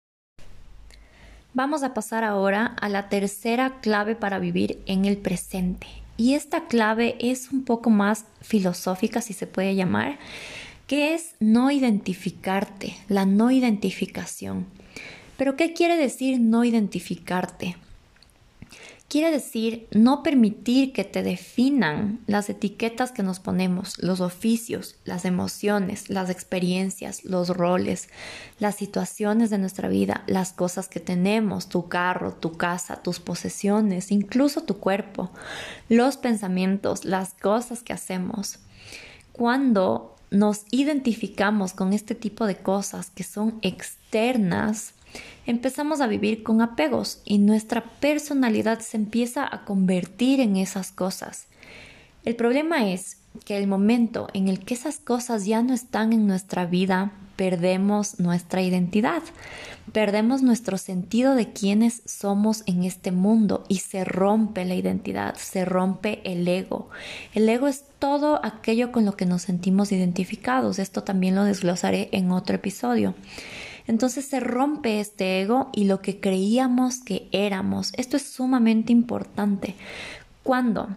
Vamos 1.53 1.81
a 1.83 1.93
pasar 1.93 2.25
ahora 2.25 2.75
a 2.81 2.89
la 2.89 3.07
tercera 3.07 3.79
clave 3.79 4.17
para 4.17 4.37
vivir 4.37 4.83
en 4.85 5.05
el 5.05 5.15
presente, 5.15 5.87
y 6.17 6.33
esta 6.33 6.67
clave 6.67 7.15
es 7.19 7.51
un 7.51 7.63
poco 7.63 7.89
más 7.89 8.25
filosófica, 8.41 9.21
si 9.21 9.33
se 9.33 9.47
puede 9.47 9.75
llamar, 9.75 10.17
que 10.87 11.13
es 11.13 11.35
no 11.39 11.71
identificarte, 11.71 12.95
la 13.07 13.25
no 13.25 13.51
identificación. 13.51 14.65
Pero 15.37 15.55
¿qué 15.55 15.73
quiere 15.73 15.97
decir 15.97 16.39
no 16.39 16.63
identificarte? 16.63 17.75
Quiere 19.07 19.29
decir 19.29 19.87
no 19.91 20.23
permitir 20.23 20.91
que 20.91 21.03
te 21.03 21.21
definan 21.21 22.21
las 22.25 22.49
etiquetas 22.49 23.11
que 23.11 23.21
nos 23.21 23.39
ponemos, 23.39 23.99
los 23.99 24.19
oficios, 24.19 24.95
las 25.05 25.25
emociones, 25.25 26.09
las 26.09 26.31
experiencias, 26.31 27.23
los 27.23 27.49
roles, 27.49 28.09
las 28.57 28.75
situaciones 28.75 29.51
de 29.51 29.59
nuestra 29.59 29.89
vida, 29.89 30.23
las 30.25 30.53
cosas 30.53 30.87
que 30.87 30.99
tenemos, 30.99 31.69
tu 31.69 31.87
carro, 31.87 32.33
tu 32.33 32.53
casa, 32.53 33.03
tus 33.03 33.19
posesiones, 33.19 34.11
incluso 34.11 34.63
tu 34.63 34.79
cuerpo, 34.79 35.29
los 35.87 36.17
pensamientos, 36.17 37.05
las 37.05 37.35
cosas 37.35 37.83
que 37.83 37.93
hacemos. 37.93 38.57
Cuando 39.31 40.15
nos 40.31 40.65
identificamos 40.71 41.73
con 41.73 41.93
este 41.93 42.15
tipo 42.15 42.47
de 42.47 42.57
cosas 42.57 43.11
que 43.11 43.23
son 43.23 43.59
externas, 43.61 44.94
empezamos 45.45 46.01
a 46.01 46.07
vivir 46.07 46.43
con 46.43 46.61
apegos 46.61 47.21
y 47.25 47.37
nuestra 47.37 47.83
personalidad 47.83 48.79
se 48.79 48.97
empieza 48.97 49.47
a 49.49 49.65
convertir 49.65 50.39
en 50.39 50.55
esas 50.57 50.91
cosas. 50.91 51.47
El 52.23 52.35
problema 52.35 52.89
es 52.91 53.17
que 53.45 53.57
el 53.57 53.67
momento 53.67 54.27
en 54.33 54.47
el 54.47 54.59
que 54.59 54.73
esas 54.73 54.97
cosas 54.97 55.45
ya 55.45 55.61
no 55.61 55.73
están 55.73 56.13
en 56.13 56.27
nuestra 56.27 56.65
vida, 56.65 57.11
perdemos 57.35 58.19
nuestra 58.19 58.61
identidad, 58.61 59.21
perdemos 59.91 60.41
nuestro 60.41 60.77
sentido 60.77 61.35
de 61.35 61.51
quiénes 61.51 62.01
somos 62.05 62.63
en 62.65 62.83
este 62.83 63.11
mundo 63.11 63.65
y 63.67 63.79
se 63.79 64.03
rompe 64.05 64.65
la 64.65 64.75
identidad, 64.75 65.35
se 65.35 65.65
rompe 65.65 66.21
el 66.23 66.47
ego. 66.47 66.89
El 67.33 67.47
ego 67.49 67.67
es 67.67 67.83
todo 67.99 68.43
aquello 68.43 68.91
con 68.91 69.05
lo 69.05 69.15
que 69.17 69.25
nos 69.25 69.43
sentimos 69.43 69.91
identificados. 69.91 70.79
Esto 70.79 71.03
también 71.03 71.35
lo 71.35 71.43
desglosaré 71.43 72.09
en 72.11 72.31
otro 72.31 72.55
episodio. 72.55 73.15
Entonces 73.87 74.25
se 74.25 74.39
rompe 74.39 74.99
este 74.99 75.41
ego 75.41 75.69
y 75.73 75.85
lo 75.85 76.01
que 76.01 76.19
creíamos 76.19 76.99
que 76.99 77.27
éramos. 77.31 77.91
Esto 77.95 78.17
es 78.17 78.23
sumamente 78.23 78.91
importante. 78.91 79.75
Cuando, 80.43 80.89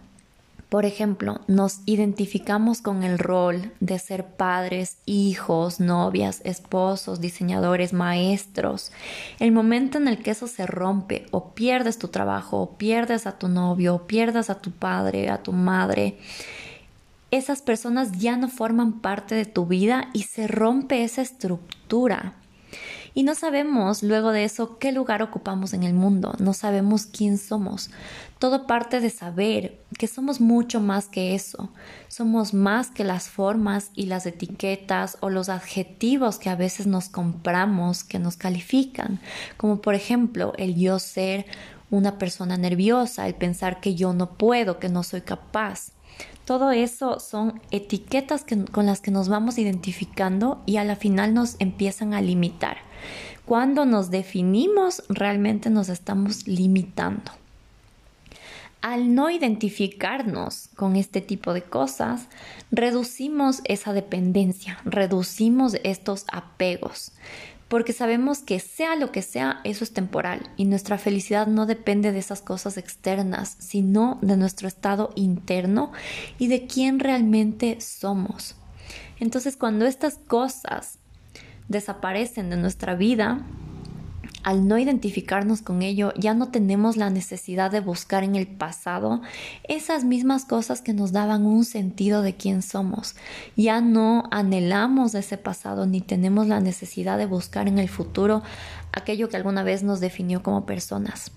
por 0.69 0.85
ejemplo, 0.85 1.41
nos 1.47 1.79
identificamos 1.85 2.81
con 2.81 3.03
el 3.03 3.19
rol 3.19 3.71
de 3.79 3.99
ser 3.99 4.25
padres, 4.25 4.97
hijos, 5.05 5.79
novias, 5.79 6.41
esposos, 6.43 7.21
diseñadores, 7.21 7.93
maestros, 7.93 8.91
el 9.39 9.51
momento 9.51 9.97
en 9.97 10.07
el 10.07 10.21
que 10.21 10.31
eso 10.31 10.47
se 10.47 10.65
rompe 10.65 11.25
o 11.31 11.53
pierdes 11.53 11.97
tu 11.99 12.07
trabajo, 12.07 12.57
o 12.61 12.77
pierdes 12.77 13.27
a 13.27 13.37
tu 13.37 13.47
novio, 13.47 13.95
o 13.95 14.07
pierdas 14.07 14.49
a 14.49 14.59
tu 14.61 14.71
padre, 14.71 15.29
a 15.29 15.41
tu 15.43 15.53
madre, 15.53 16.17
esas 17.31 17.61
personas 17.61 18.13
ya 18.13 18.37
no 18.37 18.47
forman 18.47 19.01
parte 19.01 19.35
de 19.35 19.45
tu 19.45 19.67
vida 19.67 20.09
y 20.13 20.23
se 20.23 20.47
rompe 20.47 21.03
esa 21.03 21.21
estructura. 21.21 22.33
Y 23.13 23.23
no 23.23 23.35
sabemos 23.35 24.03
luego 24.03 24.31
de 24.31 24.43
eso 24.43 24.77
qué 24.77 24.91
lugar 24.91 25.21
ocupamos 25.21 25.73
en 25.73 25.83
el 25.83 25.93
mundo, 25.93 26.33
no 26.39 26.53
sabemos 26.53 27.05
quién 27.05 27.37
somos. 27.37 27.89
Todo 28.37 28.67
parte 28.67 28.99
de 28.99 29.09
saber 29.09 29.79
que 29.97 30.07
somos 30.07 30.39
mucho 30.39 30.79
más 30.79 31.07
que 31.07 31.35
eso, 31.35 31.69
somos 32.07 32.53
más 32.53 32.89
que 32.91 33.03
las 33.03 33.29
formas 33.29 33.91
y 33.95 34.05
las 34.05 34.25
etiquetas 34.25 35.17
o 35.19 35.29
los 35.29 35.49
adjetivos 35.49 36.39
que 36.39 36.49
a 36.49 36.55
veces 36.55 36.87
nos 36.87 37.09
compramos, 37.09 38.03
que 38.03 38.19
nos 38.19 38.37
califican, 38.37 39.19
como 39.57 39.81
por 39.81 39.95
ejemplo 39.95 40.53
el 40.57 40.75
yo 40.75 40.99
ser 40.99 41.45
una 41.91 42.17
persona 42.17 42.57
nerviosa, 42.57 43.27
el 43.27 43.35
pensar 43.35 43.81
que 43.81 43.95
yo 43.95 44.13
no 44.13 44.31
puedo, 44.31 44.79
que 44.79 44.89
no 44.89 45.03
soy 45.03 45.21
capaz. 45.21 45.91
Todo 46.45 46.71
eso 46.71 47.19
son 47.19 47.61
etiquetas 47.69 48.45
con 48.71 48.85
las 48.85 49.01
que 49.01 49.11
nos 49.11 49.29
vamos 49.29 49.57
identificando 49.57 50.61
y 50.65 50.77
a 50.77 50.83
la 50.83 50.95
final 50.95 51.33
nos 51.33 51.55
empiezan 51.59 52.13
a 52.13 52.21
limitar. 52.21 52.77
Cuando 53.45 53.85
nos 53.85 54.09
definimos, 54.09 55.03
realmente 55.09 55.69
nos 55.69 55.89
estamos 55.89 56.47
limitando. 56.47 57.31
Al 58.81 59.13
no 59.13 59.29
identificarnos 59.29 60.69
con 60.75 60.95
este 60.95 61.19
tipo 61.19 61.53
de 61.53 61.63
cosas, 61.63 62.27
reducimos 62.71 63.61
esa 63.65 63.91
dependencia, 63.91 64.79
reducimos 64.85 65.75
estos 65.83 66.25
apegos, 66.31 67.11
porque 67.69 67.93
sabemos 67.93 68.39
que 68.39 68.59
sea 68.59 68.95
lo 68.95 69.11
que 69.11 69.21
sea, 69.21 69.61
eso 69.63 69.83
es 69.83 69.93
temporal 69.93 70.49
y 70.57 70.65
nuestra 70.65 70.97
felicidad 70.97 71.47
no 71.47 71.67
depende 71.67 72.11
de 72.11 72.19
esas 72.19 72.41
cosas 72.41 72.77
externas, 72.77 73.55
sino 73.59 74.17
de 74.21 74.35
nuestro 74.35 74.67
estado 74.67 75.11
interno 75.15 75.91
y 76.39 76.47
de 76.47 76.65
quién 76.65 76.99
realmente 76.99 77.79
somos. 77.79 78.55
Entonces, 79.19 79.55
cuando 79.55 79.85
estas 79.85 80.17
cosas 80.17 80.97
desaparecen 81.67 82.49
de 82.49 82.57
nuestra 82.57 82.95
vida, 82.95 83.45
al 84.43 84.67
no 84.67 84.77
identificarnos 84.77 85.61
con 85.61 85.81
ello, 85.81 86.13
ya 86.17 86.33
no 86.33 86.49
tenemos 86.49 86.97
la 86.97 87.09
necesidad 87.09 87.71
de 87.71 87.79
buscar 87.79 88.23
en 88.23 88.35
el 88.35 88.47
pasado 88.47 89.21
esas 89.67 90.03
mismas 90.03 90.45
cosas 90.45 90.81
que 90.81 90.93
nos 90.93 91.11
daban 91.11 91.45
un 91.45 91.65
sentido 91.65 92.21
de 92.21 92.35
quién 92.35 92.61
somos. 92.61 93.15
Ya 93.55 93.81
no 93.81 94.23
anhelamos 94.31 95.15
ese 95.15 95.37
pasado 95.37 95.85
ni 95.85 96.01
tenemos 96.01 96.47
la 96.47 96.59
necesidad 96.59 97.17
de 97.17 97.25
buscar 97.25 97.67
en 97.67 97.79
el 97.79 97.89
futuro 97.89 98.41
aquello 98.91 99.29
que 99.29 99.37
alguna 99.37 99.63
vez 99.63 99.83
nos 99.83 99.99
definió 99.99 100.41
como 100.41 100.65
personas. 100.65 101.31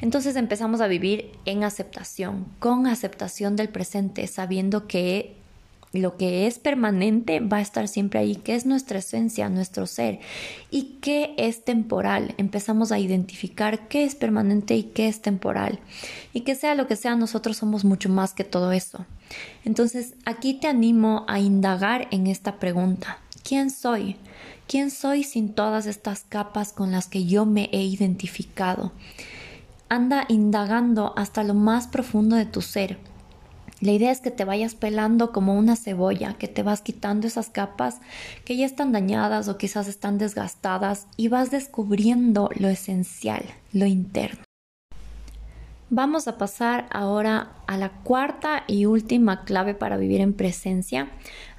Entonces 0.00 0.36
empezamos 0.36 0.80
a 0.80 0.86
vivir 0.86 1.32
en 1.44 1.64
aceptación, 1.64 2.46
con 2.58 2.86
aceptación 2.86 3.56
del 3.56 3.68
presente, 3.70 4.26
sabiendo 4.26 4.86
que 4.86 5.43
lo 5.98 6.16
que 6.16 6.46
es 6.46 6.58
permanente 6.58 7.40
va 7.40 7.58
a 7.58 7.62
estar 7.62 7.88
siempre 7.88 8.20
ahí, 8.20 8.36
que 8.36 8.54
es 8.54 8.66
nuestra 8.66 8.98
esencia, 8.98 9.48
nuestro 9.48 9.86
ser, 9.86 10.20
y 10.70 10.98
qué 11.00 11.34
es 11.36 11.64
temporal. 11.64 12.34
Empezamos 12.36 12.92
a 12.92 12.98
identificar 12.98 13.88
qué 13.88 14.04
es 14.04 14.14
permanente 14.14 14.76
y 14.76 14.84
qué 14.84 15.08
es 15.08 15.22
temporal. 15.22 15.78
Y 16.32 16.40
que 16.40 16.54
sea 16.54 16.74
lo 16.74 16.86
que 16.86 16.96
sea, 16.96 17.16
nosotros 17.16 17.56
somos 17.56 17.84
mucho 17.84 18.08
más 18.08 18.34
que 18.34 18.44
todo 18.44 18.72
eso. 18.72 19.06
Entonces, 19.64 20.14
aquí 20.24 20.54
te 20.54 20.66
animo 20.66 21.24
a 21.28 21.40
indagar 21.40 22.08
en 22.10 22.26
esta 22.26 22.58
pregunta. 22.58 23.18
¿Quién 23.42 23.70
soy? 23.70 24.16
¿Quién 24.66 24.90
soy 24.90 25.22
sin 25.24 25.52
todas 25.52 25.86
estas 25.86 26.24
capas 26.24 26.72
con 26.72 26.90
las 26.90 27.06
que 27.06 27.24
yo 27.26 27.46
me 27.46 27.68
he 27.72 27.82
identificado? 27.82 28.92
Anda 29.88 30.24
indagando 30.28 31.12
hasta 31.16 31.44
lo 31.44 31.54
más 31.54 31.86
profundo 31.86 32.36
de 32.36 32.46
tu 32.46 32.62
ser 32.62 32.98
la 33.80 33.92
idea 33.92 34.10
es 34.10 34.20
que 34.20 34.30
te 34.30 34.44
vayas 34.44 34.74
pelando 34.74 35.32
como 35.32 35.58
una 35.58 35.76
cebolla, 35.76 36.34
que 36.34 36.48
te 36.48 36.62
vas 36.62 36.80
quitando 36.80 37.26
esas 37.26 37.50
capas 37.50 37.98
que 38.44 38.56
ya 38.56 38.66
están 38.66 38.92
dañadas 38.92 39.48
o 39.48 39.58
quizás 39.58 39.88
están 39.88 40.16
desgastadas 40.16 41.06
y 41.16 41.28
vas 41.28 41.50
descubriendo 41.50 42.50
lo 42.56 42.68
esencial, 42.68 43.44
lo 43.72 43.86
interno. 43.86 44.42
Vamos 45.90 46.28
a 46.28 46.38
pasar 46.38 46.86
ahora 46.90 47.52
a 47.66 47.76
la 47.76 47.90
cuarta 47.90 48.64
y 48.66 48.86
última 48.86 49.44
clave 49.44 49.74
para 49.74 49.96
vivir 49.96 50.22
en 50.22 50.32
presencia, 50.32 51.08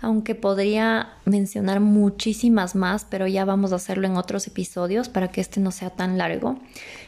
aunque 0.02 0.36
podría 0.36 1.14
mencionar 1.26 1.80
muchísimas 1.80 2.76
más, 2.76 3.06
pero 3.06 3.28
ya 3.28 3.46
vamos 3.46 3.72
a 3.72 3.76
hacerlo 3.76 4.08
en 4.08 4.18
otros 4.18 4.48
episodios 4.48 5.10
para 5.10 5.28
que 5.28 5.42
este 5.42 5.60
no 5.60 5.72
sea 5.72 5.92
tan 5.92 6.18
largo. 6.18 6.58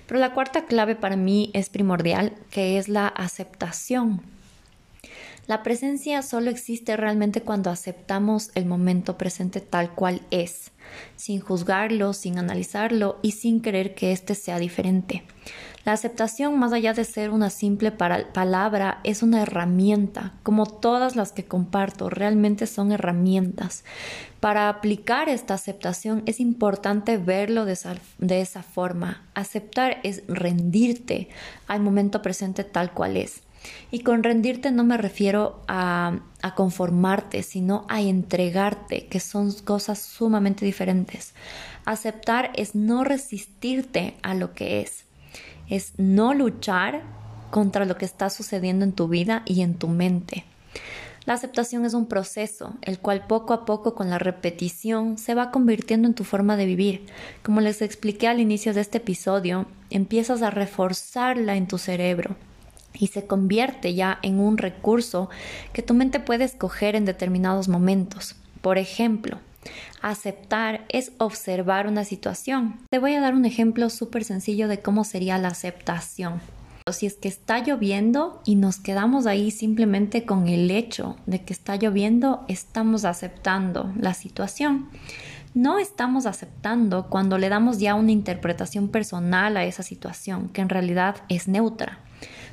Pero 0.06 0.20
la 0.20 0.34
cuarta 0.34 0.66
clave 0.66 0.96
para 0.96 1.16
mí 1.16 1.50
es 1.54 1.70
primordial, 1.70 2.34
que 2.52 2.78
es 2.78 2.88
la 2.88 3.08
aceptación 3.08 4.22
la 5.48 5.64
presencia 5.64 6.22
solo 6.22 6.50
existe 6.50 6.98
realmente 6.98 7.42
cuando 7.42 7.70
aceptamos 7.70 8.52
el 8.54 8.66
momento 8.66 9.18
presente 9.18 9.62
tal 9.62 9.96
cual 9.96 10.22
es, 10.30 10.72
sin 11.16 11.40
juzgarlo, 11.40 12.12
sin 12.12 12.38
analizarlo 12.38 13.18
y 13.22 13.32
sin 13.32 13.62
querer 13.62 13.96
que 13.96 14.12
éste 14.12 14.36
sea 14.36 14.60
diferente. 14.60 15.24
La 15.86 15.94
aceptación, 15.94 16.60
más 16.60 16.74
allá 16.74 16.92
de 16.92 17.06
ser 17.06 17.30
una 17.30 17.50
simple 17.50 17.92
palabra, 17.92 19.00
es 19.06 19.24
una 19.24 19.42
herramienta, 19.42 20.34
como 20.44 20.66
todas 20.66 21.16
las 21.16 21.32
que 21.32 21.46
comparto, 21.46 22.10
realmente 22.10 22.68
son 22.68 22.92
herramientas. 22.92 23.86
Para 24.42 24.68
aplicar 24.68 25.30
esta 25.30 25.54
aceptación 25.54 26.24
es 26.26 26.42
importante 26.42 27.18
verlo 27.18 27.64
de 27.64 27.72
esa, 27.72 27.96
de 28.18 28.42
esa 28.42 28.64
forma. 28.64 29.26
Aceptar 29.34 30.02
es 30.04 30.24
rendirte 30.28 31.30
al 31.68 31.80
momento 31.80 32.22
presente 32.22 32.66
tal 32.66 32.92
cual 32.92 33.16
es. 33.16 33.47
Y 33.92 34.00
con 34.00 34.24
rendirte 34.24 34.72
no 34.72 34.84
me 34.84 34.98
refiero 34.98 35.62
a, 35.68 36.20
conformarte, 36.56 37.44
sino 37.44 37.86
a 37.90 38.02
entregarte, 38.02 39.08
que 39.08 39.20
son 39.20 39.52
cosas 39.52 40.00
sumamente 40.00 40.66
diferentes. 40.66 41.34
Aceptar 41.86 42.52
es 42.56 42.74
no 42.74 43.04
resistirte 43.04 44.16
a 44.24 44.34
lo 44.34 44.54
que 44.54 44.82
es, 44.82 45.04
es 45.70 45.94
no 45.98 46.34
luchar 46.34 47.02
contra 47.52 47.86
lo 47.86 47.98
que 47.98 48.06
está 48.06 48.30
sucediendo 48.30 48.86
en 48.86 48.94
tu 48.94 49.08
vida 49.08 49.44
y 49.46 49.62
en 49.62 49.76
tu 49.76 49.88
mente. 49.90 50.46
La 51.26 51.34
aceptación 51.34 51.84
es 51.84 51.94
un 51.94 52.06
proceso, 52.06 52.74
el 52.82 53.00
cual 53.00 53.28
poco 53.28 53.54
a 53.54 53.66
poco 53.66 53.94
con 53.94 54.10
la 54.10 54.18
repetición 54.18 55.18
se 55.18 55.34
va 55.34 55.52
convirtiendo 55.52 56.08
en 56.08 56.14
tu 56.14 56.24
forma 56.24 56.56
de 56.56 56.66
vivir. 56.66 57.06
Como 57.44 57.60
les 57.60 57.82
expliqué 57.82 58.30
al 58.30 58.40
inicio 58.40 58.74
de 58.74 58.80
este 58.80 59.00
episodio, 59.00 59.66
empiezas 59.90 60.42
a 60.42 60.50
reforzarla 60.50 61.58
en 61.58 61.68
tu 61.68 61.78
cerebro 61.78 62.38
y 63.00 63.08
se 63.08 63.26
convierte 63.26 63.94
ya 63.94 64.20
en 64.22 64.40
un 64.40 64.58
recurso 64.58 65.30
que 65.74 65.82
tu 65.82 65.94
mente 65.94 66.20
puede 66.20 66.44
escoger 66.44 66.96
en 66.96 67.06
determinados 67.06 67.68
momentos. 67.68 68.36
Por 68.62 68.78
ejemplo, 68.78 69.40
aceptar 70.02 70.86
es 70.90 71.12
observar 71.18 71.88
una 71.88 72.04
situación. 72.04 72.80
Te 72.90 73.00
voy 73.00 73.14
a 73.14 73.22
dar 73.22 73.34
un 73.36 73.46
ejemplo 73.46 73.90
súper 73.90 74.24
sencillo 74.24 74.68
de 74.68 74.80
cómo 74.80 75.04
sería 75.04 75.38
la 75.38 75.50
aceptación. 75.50 76.42
Si 76.92 77.06
es 77.06 77.16
que 77.16 77.28
está 77.28 77.60
lloviendo 77.60 78.42
y 78.46 78.56
nos 78.56 78.78
quedamos 78.78 79.26
ahí 79.26 79.52
simplemente 79.52 80.26
con 80.26 80.48
el 80.48 80.72
hecho 80.72 81.18
de 81.26 81.44
que 81.44 81.52
está 81.52 81.76
lloviendo, 81.76 82.46
estamos 82.48 83.04
aceptando 83.04 83.92
la 84.00 84.14
situación. 84.14 84.88
No 85.54 85.80
estamos 85.80 86.26
aceptando 86.26 87.08
cuando 87.10 87.38
le 87.38 87.50
damos 87.50 87.80
ya 87.80 87.96
una 87.96 88.12
interpretación 88.12 88.88
personal 88.88 89.58
a 89.58 89.66
esa 89.66 89.84
situación, 89.84 90.48
que 90.50 90.62
en 90.62 90.70
realidad 90.70 91.18
es 91.28 91.48
neutra. 91.50 92.00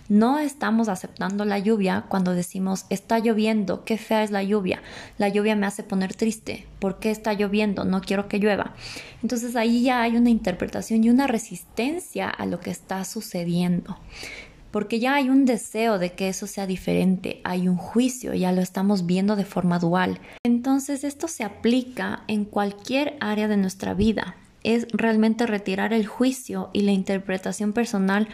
No 0.08 0.38
estamos 0.38 0.88
aceptando 0.88 1.44
la 1.44 1.58
lluvia 1.58 2.04
cuando 2.08 2.34
decimos 2.34 2.84
está 2.90 3.18
lloviendo, 3.18 3.84
qué 3.84 3.96
fea 3.96 4.22
es 4.22 4.30
la 4.30 4.42
lluvia, 4.42 4.82
la 5.16 5.28
lluvia 5.28 5.56
me 5.56 5.66
hace 5.66 5.82
poner 5.82 6.14
triste, 6.14 6.66
¿por 6.78 6.98
qué 6.98 7.10
está 7.10 7.32
lloviendo? 7.32 7.84
No 7.84 8.02
quiero 8.02 8.28
que 8.28 8.38
llueva. 8.38 8.74
Entonces 9.22 9.56
ahí 9.56 9.82
ya 9.82 10.02
hay 10.02 10.16
una 10.16 10.30
interpretación 10.30 11.04
y 11.04 11.10
una 11.10 11.26
resistencia 11.26 12.28
a 12.28 12.44
lo 12.44 12.60
que 12.60 12.70
está 12.70 13.04
sucediendo 13.04 13.96
porque 14.74 14.98
ya 14.98 15.14
hay 15.14 15.28
un 15.30 15.44
deseo 15.44 16.00
de 16.00 16.14
que 16.14 16.28
eso 16.28 16.48
sea 16.48 16.66
diferente, 16.66 17.40
hay 17.44 17.68
un 17.68 17.76
juicio, 17.76 18.34
ya 18.34 18.50
lo 18.50 18.60
estamos 18.60 19.06
viendo 19.06 19.36
de 19.36 19.44
forma 19.44 19.78
dual. 19.78 20.18
Entonces 20.44 21.04
esto 21.04 21.28
se 21.28 21.44
aplica 21.44 22.24
en 22.26 22.44
cualquier 22.44 23.16
área 23.20 23.46
de 23.46 23.56
nuestra 23.56 23.94
vida, 23.94 24.34
es 24.64 24.88
realmente 24.92 25.46
retirar 25.46 25.92
el 25.92 26.06
juicio 26.06 26.70
y 26.72 26.80
la 26.80 26.92
interpretación 26.92 27.72
personal 27.72 28.28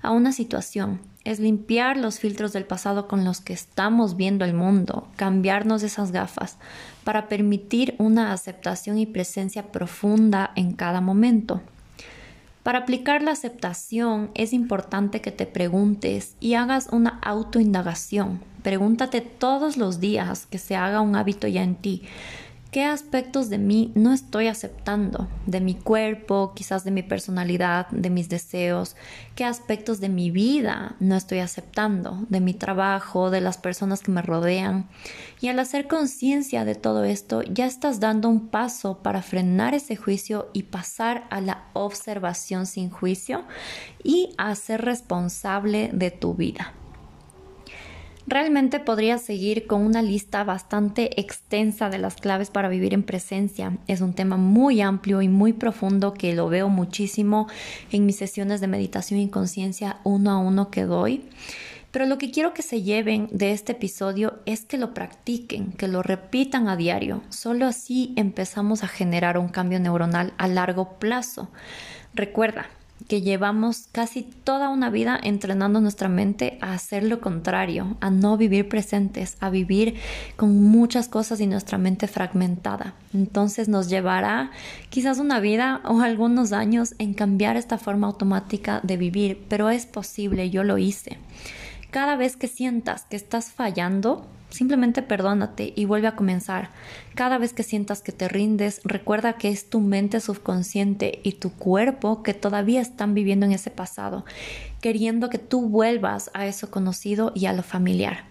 a 0.00 0.12
una 0.12 0.32
situación. 0.32 1.00
Es 1.24 1.38
limpiar 1.38 1.96
los 1.96 2.18
filtros 2.18 2.52
del 2.52 2.64
pasado 2.64 3.06
con 3.06 3.24
los 3.24 3.40
que 3.40 3.52
estamos 3.52 4.16
viendo 4.16 4.44
el 4.44 4.54
mundo, 4.54 5.08
cambiarnos 5.16 5.82
esas 5.82 6.10
gafas 6.10 6.58
para 7.04 7.28
permitir 7.28 7.94
una 7.98 8.32
aceptación 8.32 8.98
y 8.98 9.06
presencia 9.06 9.70
profunda 9.70 10.52
en 10.56 10.72
cada 10.72 11.00
momento. 11.00 11.60
Para 12.62 12.80
aplicar 12.80 13.22
la 13.22 13.32
aceptación 13.32 14.30
es 14.34 14.52
importante 14.52 15.20
que 15.20 15.32
te 15.32 15.46
preguntes 15.46 16.36
y 16.38 16.54
hagas 16.54 16.88
una 16.92 17.18
autoindagación. 17.22 18.40
Pregúntate 18.62 19.20
todos 19.20 19.76
los 19.76 19.98
días 19.98 20.46
que 20.46 20.58
se 20.58 20.76
haga 20.76 21.00
un 21.00 21.16
hábito 21.16 21.48
ya 21.48 21.64
en 21.64 21.74
ti. 21.74 22.02
¿Qué 22.72 22.86
aspectos 22.86 23.50
de 23.50 23.58
mí 23.58 23.92
no 23.94 24.14
estoy 24.14 24.46
aceptando? 24.46 25.28
De 25.44 25.60
mi 25.60 25.74
cuerpo, 25.74 26.54
quizás 26.56 26.84
de 26.84 26.90
mi 26.90 27.02
personalidad, 27.02 27.86
de 27.90 28.08
mis 28.08 28.30
deseos. 28.30 28.96
¿Qué 29.34 29.44
aspectos 29.44 30.00
de 30.00 30.08
mi 30.08 30.30
vida 30.30 30.96
no 30.98 31.14
estoy 31.14 31.40
aceptando? 31.40 32.24
De 32.30 32.40
mi 32.40 32.54
trabajo, 32.54 33.28
de 33.28 33.42
las 33.42 33.58
personas 33.58 34.00
que 34.00 34.10
me 34.10 34.22
rodean. 34.22 34.88
Y 35.42 35.48
al 35.48 35.58
hacer 35.58 35.86
conciencia 35.86 36.64
de 36.64 36.74
todo 36.74 37.04
esto, 37.04 37.42
ya 37.42 37.66
estás 37.66 38.00
dando 38.00 38.30
un 38.30 38.48
paso 38.48 39.02
para 39.02 39.20
frenar 39.20 39.74
ese 39.74 39.94
juicio 39.94 40.48
y 40.54 40.62
pasar 40.62 41.26
a 41.28 41.42
la 41.42 41.64
observación 41.74 42.64
sin 42.64 42.88
juicio 42.88 43.44
y 44.02 44.34
a 44.38 44.54
ser 44.54 44.80
responsable 44.80 45.90
de 45.92 46.10
tu 46.10 46.32
vida. 46.32 46.72
Realmente 48.26 48.78
podría 48.78 49.18
seguir 49.18 49.66
con 49.66 49.82
una 49.82 50.00
lista 50.00 50.44
bastante 50.44 51.20
extensa 51.20 51.90
de 51.90 51.98
las 51.98 52.14
claves 52.14 52.50
para 52.50 52.68
vivir 52.68 52.94
en 52.94 53.02
presencia. 53.02 53.78
Es 53.88 54.00
un 54.00 54.14
tema 54.14 54.36
muy 54.36 54.80
amplio 54.80 55.22
y 55.22 55.28
muy 55.28 55.52
profundo 55.52 56.14
que 56.14 56.32
lo 56.32 56.48
veo 56.48 56.68
muchísimo 56.68 57.48
en 57.90 58.06
mis 58.06 58.16
sesiones 58.16 58.60
de 58.60 58.68
meditación 58.68 59.18
y 59.20 59.28
conciencia 59.28 59.98
uno 60.04 60.30
a 60.30 60.38
uno 60.38 60.70
que 60.70 60.84
doy. 60.84 61.24
Pero 61.90 62.06
lo 62.06 62.16
que 62.16 62.30
quiero 62.30 62.54
que 62.54 62.62
se 62.62 62.82
lleven 62.82 63.28
de 63.32 63.52
este 63.52 63.72
episodio 63.72 64.38
es 64.46 64.64
que 64.64 64.78
lo 64.78 64.94
practiquen, 64.94 65.72
que 65.72 65.88
lo 65.88 66.02
repitan 66.02 66.68
a 66.68 66.76
diario. 66.76 67.22
Solo 67.28 67.66
así 67.66 68.14
empezamos 68.16 68.82
a 68.82 68.88
generar 68.88 69.36
un 69.36 69.48
cambio 69.48 69.78
neuronal 69.78 70.32
a 70.38 70.48
largo 70.48 70.98
plazo. 70.98 71.50
Recuerda, 72.14 72.66
que 73.08 73.20
llevamos 73.20 73.88
casi 73.92 74.22
toda 74.22 74.68
una 74.68 74.90
vida 74.90 75.18
entrenando 75.22 75.80
nuestra 75.80 76.08
mente 76.08 76.58
a 76.60 76.74
hacer 76.74 77.04
lo 77.04 77.20
contrario, 77.20 77.96
a 78.00 78.10
no 78.10 78.36
vivir 78.36 78.68
presentes, 78.68 79.36
a 79.40 79.50
vivir 79.50 79.96
con 80.36 80.62
muchas 80.62 81.08
cosas 81.08 81.40
y 81.40 81.46
nuestra 81.46 81.78
mente 81.78 82.08
fragmentada. 82.08 82.94
Entonces 83.14 83.68
nos 83.68 83.88
llevará 83.88 84.50
quizás 84.90 85.18
una 85.18 85.40
vida 85.40 85.80
o 85.84 86.00
algunos 86.00 86.52
años 86.52 86.94
en 86.98 87.14
cambiar 87.14 87.56
esta 87.56 87.78
forma 87.78 88.06
automática 88.06 88.80
de 88.82 88.96
vivir, 88.96 89.44
pero 89.48 89.70
es 89.70 89.86
posible, 89.86 90.50
yo 90.50 90.64
lo 90.64 90.78
hice. 90.78 91.18
Cada 91.90 92.16
vez 92.16 92.36
que 92.36 92.48
sientas 92.48 93.04
que 93.04 93.16
estás 93.16 93.52
fallando, 93.52 94.26
Simplemente 94.52 95.00
perdónate 95.00 95.72
y 95.74 95.86
vuelve 95.86 96.08
a 96.08 96.14
comenzar. 96.14 96.68
Cada 97.14 97.38
vez 97.38 97.54
que 97.54 97.62
sientas 97.62 98.02
que 98.02 98.12
te 98.12 98.28
rindes, 98.28 98.82
recuerda 98.84 99.32
que 99.38 99.48
es 99.48 99.70
tu 99.70 99.80
mente 99.80 100.20
subconsciente 100.20 101.20
y 101.22 101.32
tu 101.32 101.52
cuerpo 101.52 102.22
que 102.22 102.34
todavía 102.34 102.82
están 102.82 103.14
viviendo 103.14 103.46
en 103.46 103.52
ese 103.52 103.70
pasado, 103.70 104.26
queriendo 104.82 105.30
que 105.30 105.38
tú 105.38 105.68
vuelvas 105.70 106.30
a 106.34 106.46
eso 106.46 106.70
conocido 106.70 107.32
y 107.34 107.46
a 107.46 107.54
lo 107.54 107.62
familiar. 107.62 108.24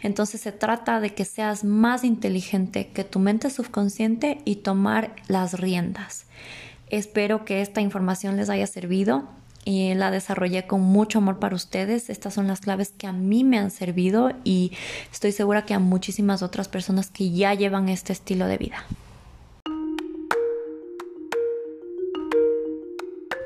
Entonces 0.00 0.40
se 0.40 0.52
trata 0.52 0.98
de 0.98 1.14
que 1.14 1.26
seas 1.26 1.62
más 1.62 2.04
inteligente 2.04 2.88
que 2.88 3.04
tu 3.04 3.18
mente 3.18 3.50
subconsciente 3.50 4.38
y 4.46 4.56
tomar 4.56 5.14
las 5.28 5.60
riendas. 5.60 6.24
Espero 6.88 7.44
que 7.44 7.60
esta 7.60 7.82
información 7.82 8.38
les 8.38 8.48
haya 8.48 8.66
servido 8.66 9.28
y 9.66 9.92
la 9.94 10.12
desarrollé 10.12 10.66
con 10.66 10.80
mucho 10.80 11.18
amor 11.18 11.40
para 11.40 11.56
ustedes. 11.56 12.08
Estas 12.08 12.32
son 12.32 12.46
las 12.46 12.60
claves 12.60 12.94
que 12.96 13.08
a 13.08 13.12
mí 13.12 13.42
me 13.42 13.58
han 13.58 13.72
servido 13.72 14.30
y 14.44 14.70
estoy 15.12 15.32
segura 15.32 15.66
que 15.66 15.74
a 15.74 15.80
muchísimas 15.80 16.42
otras 16.42 16.68
personas 16.68 17.10
que 17.10 17.32
ya 17.32 17.52
llevan 17.52 17.88
este 17.88 18.12
estilo 18.12 18.46
de 18.46 18.58
vida. 18.58 18.84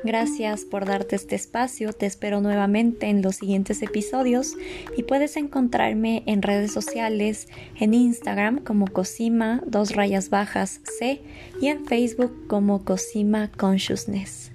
Gracias 0.03 0.61
por 0.65 0.85
darte 0.85 1.15
este 1.15 1.35
espacio, 1.35 1.93
te 1.93 2.05
espero 2.07 2.41
nuevamente 2.41 3.07
en 3.07 3.21
los 3.21 3.37
siguientes 3.37 3.81
episodios 3.81 4.55
y 4.97 5.03
puedes 5.03 5.37
encontrarme 5.37 6.23
en 6.25 6.41
redes 6.41 6.71
sociales, 6.71 7.47
en 7.79 7.93
Instagram 7.93 8.63
como 8.63 8.87
Cosima, 8.87 9.61
dos 9.65 9.95
rayas 9.95 10.29
bajas 10.29 10.81
C 10.83 11.21
y 11.61 11.67
en 11.67 11.85
Facebook 11.85 12.47
como 12.47 12.83
Cosima 12.83 13.51
Consciousness. 13.57 14.51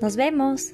Nos 0.00 0.16
vemos. 0.16 0.72